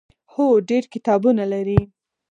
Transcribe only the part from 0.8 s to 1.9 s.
کتابونه لري